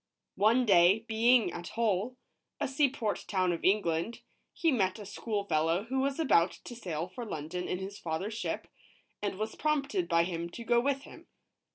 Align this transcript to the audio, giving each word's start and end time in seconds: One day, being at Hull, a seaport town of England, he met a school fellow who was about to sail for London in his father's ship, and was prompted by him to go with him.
One 0.39 0.65
day, 0.65 1.05
being 1.07 1.51
at 1.53 1.67
Hull, 1.77 2.17
a 2.59 2.67
seaport 2.67 3.25
town 3.27 3.51
of 3.51 3.63
England, 3.63 4.21
he 4.51 4.71
met 4.71 4.97
a 4.97 5.05
school 5.05 5.43
fellow 5.43 5.83
who 5.89 5.99
was 5.99 6.19
about 6.19 6.53
to 6.63 6.75
sail 6.75 7.07
for 7.07 7.23
London 7.23 7.67
in 7.67 7.77
his 7.77 7.99
father's 7.99 8.33
ship, 8.33 8.67
and 9.21 9.37
was 9.37 9.53
prompted 9.53 10.09
by 10.09 10.23
him 10.23 10.49
to 10.49 10.63
go 10.63 10.79
with 10.79 11.01
him. 11.03 11.27